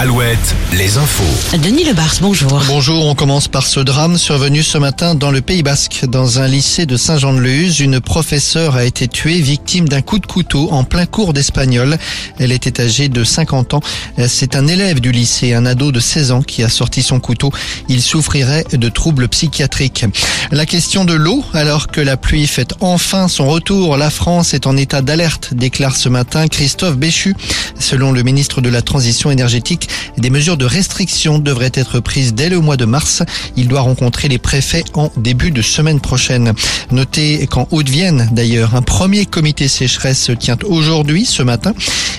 Alouette, 0.00 0.54
les 0.72 0.96
infos. 0.96 1.58
Denis 1.58 1.84
Lebars, 1.84 2.14
bonjour. 2.22 2.62
Bonjour, 2.68 3.04
on 3.04 3.14
commence 3.14 3.48
par 3.48 3.66
ce 3.66 3.80
drame 3.80 4.16
survenu 4.16 4.62
ce 4.62 4.78
matin 4.78 5.14
dans 5.14 5.30
le 5.30 5.42
Pays 5.42 5.62
Basque. 5.62 6.06
Dans 6.08 6.38
un 6.38 6.48
lycée 6.48 6.86
de 6.86 6.96
Saint-Jean-de-Luz, 6.96 7.80
une 7.80 8.00
professeure 8.00 8.76
a 8.76 8.86
été 8.86 9.08
tuée 9.08 9.42
victime 9.42 9.90
d'un 9.90 10.00
coup 10.00 10.18
de 10.18 10.24
couteau 10.24 10.70
en 10.70 10.84
plein 10.84 11.04
cours 11.04 11.34
d'espagnol. 11.34 11.98
Elle 12.38 12.50
était 12.50 12.80
âgée 12.80 13.10
de 13.10 13.24
50 13.24 13.74
ans. 13.74 13.82
C'est 14.26 14.56
un 14.56 14.66
élève 14.68 15.00
du 15.00 15.12
lycée, 15.12 15.52
un 15.52 15.66
ado 15.66 15.92
de 15.92 16.00
16 16.00 16.32
ans 16.32 16.40
qui 16.40 16.62
a 16.62 16.70
sorti 16.70 17.02
son 17.02 17.20
couteau. 17.20 17.52
Il 17.90 18.00
souffrirait 18.00 18.64
de 18.72 18.88
troubles 18.88 19.28
psychiatriques. 19.28 20.06
La 20.50 20.64
question 20.64 21.04
de 21.04 21.12
l'eau, 21.12 21.44
alors 21.52 21.88
que 21.88 22.00
la 22.00 22.16
pluie 22.16 22.46
fait 22.46 22.72
enfin 22.80 23.28
son 23.28 23.50
retour, 23.50 23.98
la 23.98 24.08
France 24.08 24.54
est 24.54 24.66
en 24.66 24.78
état 24.78 25.02
d'alerte, 25.02 25.52
déclare 25.52 25.94
ce 25.94 26.08
matin 26.08 26.48
Christophe 26.48 26.96
Béchu. 26.96 27.36
Selon 27.78 28.12
le 28.12 28.22
ministre 28.22 28.62
de 28.62 28.70
la 28.70 28.80
Transition 28.80 29.30
énergétique, 29.30 29.89
des 30.18 30.30
mesures 30.30 30.56
de 30.56 30.64
restriction 30.64 31.38
devraient 31.38 31.72
être 31.74 32.00
prises 32.00 32.34
dès 32.34 32.48
le 32.48 32.60
mois 32.60 32.76
de 32.76 32.84
mars. 32.84 33.22
Il 33.56 33.68
doit 33.68 33.80
rencontrer 33.80 34.28
les 34.28 34.38
préfets 34.38 34.84
en 34.94 35.10
début 35.16 35.50
de 35.50 35.62
semaine 35.62 36.00
prochaine. 36.00 36.52
Notez 36.90 37.46
qu'en 37.46 37.68
Haute-Vienne, 37.70 38.28
d'ailleurs, 38.32 38.74
un 38.74 38.82
premier 38.82 39.26
comité 39.26 39.68
sécheresse 39.68 40.20
se 40.20 40.32
tient 40.32 40.56
aujourd'hui, 40.66 41.24
ce 41.24 41.42
matin. 41.42 41.74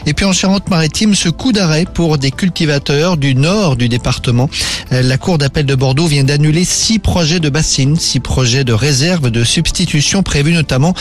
Et 0.06 0.14
puis 0.14 0.26
en 0.26 0.34
Charente-Maritime, 0.34 1.14
ce 1.14 1.30
coup 1.30 1.52
d'arrêt 1.52 1.86
pour 1.86 2.18
des 2.18 2.32
cultivateurs 2.32 3.18
du 3.18 3.36
nord 3.36 3.76
du 3.76 3.88
département. 3.90 4.50
La 4.90 5.18
Cour 5.18 5.38
d'appel 5.38 5.66
de 5.66 5.76
Bordeaux 5.76 6.08
vient 6.08 6.24
d'annuler 6.24 6.66
six 6.66 7.00
projets 7.00 7.40
de 7.40 7.50
bassines, 7.50 7.98
six 7.98 8.20
projets 8.20 8.64
de 8.64 8.74
réserve 8.74 9.30
de 9.30 9.44
substitution 9.44 10.24
prévus 10.24 10.54
notamment 10.54 10.94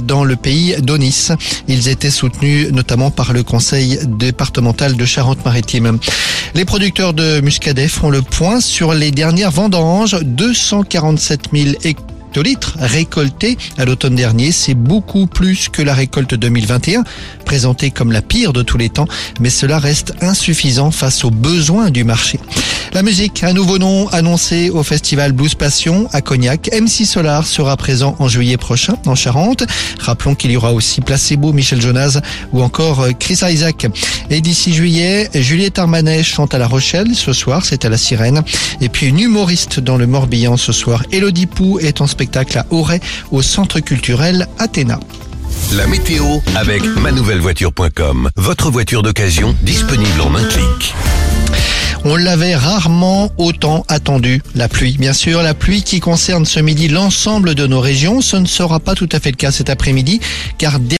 dans 0.00 0.24
le 0.24 0.36
pays 0.36 0.76
d'Onis. 0.80 1.28
Ils 1.68 1.88
étaient 1.88 2.10
soutenus 2.10 2.72
notamment 2.72 3.10
par 3.10 3.32
le 3.32 3.42
Conseil 3.42 3.98
départemental 4.06 4.96
de 4.96 5.04
Charente-Maritime. 5.04 5.98
Les 6.54 6.64
producteurs 6.64 7.14
de 7.14 7.40
muscadet 7.40 7.88
font 7.88 8.10
le 8.10 8.22
point 8.22 8.60
sur 8.60 8.94
les 8.94 9.10
dernières 9.10 9.50
vendanges. 9.50 10.16
247 10.22 11.40
000 11.52 11.70
hectolitres 12.34 12.76
récoltés 12.80 13.56
à 13.78 13.84
l'automne 13.84 14.16
dernier. 14.16 14.50
C'est 14.50 14.74
beaucoup 14.74 15.28
plus 15.28 15.68
que 15.68 15.82
la 15.82 15.94
récolte 15.94 16.34
2021, 16.34 17.04
présentée 17.44 17.92
comme 17.92 18.10
la 18.10 18.22
pire 18.22 18.52
de 18.52 18.62
tous 18.62 18.76
les 18.76 18.88
temps, 18.88 19.06
mais 19.38 19.50
cela 19.50 19.78
reste 19.78 20.14
insuffisant 20.20 20.90
face 20.90 21.22
aux 21.22 21.30
besoins 21.30 21.90
du 21.90 22.02
marché. 22.02 22.40
La 22.92 23.02
musique, 23.02 23.42
un 23.42 23.52
nouveau 23.52 23.78
nom 23.78 24.08
annoncé 24.08 24.70
au 24.70 24.84
festival 24.84 25.32
Blues 25.32 25.54
Passion 25.56 26.08
à 26.12 26.20
Cognac. 26.20 26.70
MC 26.72 27.04
Solar 27.04 27.44
sera 27.44 27.76
présent 27.76 28.14
en 28.20 28.28
juillet 28.28 28.56
prochain 28.56 28.96
en 29.06 29.16
Charente. 29.16 29.64
Rappelons 29.98 30.36
qu'il 30.36 30.52
y 30.52 30.56
aura 30.56 30.72
aussi 30.72 31.00
Placebo, 31.00 31.52
Michel 31.52 31.80
Jonas 31.80 32.20
ou 32.52 32.62
encore 32.62 33.06
Chris 33.18 33.40
Isaac. 33.42 33.86
Et 34.30 34.40
d'ici 34.40 34.72
juillet, 34.72 35.28
Juliette 35.34 35.80
Armanet 35.80 36.22
chante 36.22 36.54
à 36.54 36.58
La 36.58 36.68
Rochelle 36.68 37.16
ce 37.16 37.32
soir, 37.32 37.64
c'est 37.64 37.84
à 37.84 37.88
la 37.88 37.96
Sirène. 37.96 38.42
Et 38.80 38.88
puis 38.88 39.06
une 39.06 39.18
humoriste 39.18 39.80
dans 39.80 39.96
le 39.96 40.06
Morbihan 40.06 40.56
ce 40.56 40.72
soir, 40.72 41.02
Elodie 41.10 41.46
Pou 41.46 41.80
est 41.80 42.00
en 42.00 42.06
spectacle 42.24 42.58
à 42.58 42.66
Auray 42.70 43.00
au 43.30 43.42
Centre 43.42 43.80
culturel 43.80 44.48
Athéna. 44.58 44.98
La 45.74 45.86
météo 45.86 46.24
avec 46.56 46.82
manouvellevoiture.com. 46.82 48.30
Votre 48.36 48.70
voiture 48.70 49.02
d'occasion 49.02 49.54
disponible 49.62 50.20
en 50.22 50.34
un 50.34 50.44
clic. 50.44 50.94
On 52.06 52.16
l'avait 52.16 52.54
rarement 52.54 53.30
autant 53.38 53.82
attendu, 53.88 54.42
la 54.54 54.68
pluie. 54.68 54.96
Bien 54.98 55.14
sûr, 55.14 55.42
la 55.42 55.54
pluie 55.54 55.82
qui 55.82 56.00
concerne 56.00 56.44
ce 56.44 56.60
midi 56.60 56.88
l'ensemble 56.88 57.54
de 57.54 57.66
nos 57.66 57.80
régions. 57.80 58.20
Ce 58.20 58.36
ne 58.36 58.44
sera 58.44 58.78
pas 58.78 58.94
tout 58.94 59.08
à 59.10 59.20
fait 59.20 59.30
le 59.30 59.36
cas 59.36 59.50
cet 59.50 59.70
après-midi, 59.70 60.20
car 60.58 60.80